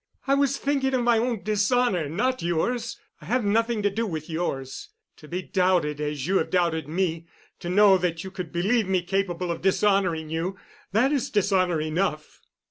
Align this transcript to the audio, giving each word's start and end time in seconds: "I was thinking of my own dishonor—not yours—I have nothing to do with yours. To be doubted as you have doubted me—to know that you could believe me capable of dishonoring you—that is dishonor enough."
"I 0.25 0.33
was 0.33 0.57
thinking 0.57 0.95
of 0.95 1.03
my 1.03 1.19
own 1.19 1.43
dishonor—not 1.43 2.41
yours—I 2.41 3.25
have 3.25 3.45
nothing 3.45 3.83
to 3.83 3.91
do 3.91 4.07
with 4.07 4.31
yours. 4.31 4.89
To 5.17 5.27
be 5.27 5.43
doubted 5.43 6.01
as 6.01 6.25
you 6.25 6.39
have 6.39 6.49
doubted 6.49 6.87
me—to 6.87 7.69
know 7.69 7.99
that 7.99 8.23
you 8.23 8.31
could 8.31 8.51
believe 8.51 8.87
me 8.87 9.03
capable 9.03 9.51
of 9.51 9.61
dishonoring 9.61 10.31
you—that 10.31 11.11
is 11.11 11.29
dishonor 11.29 11.79
enough." 11.81 12.41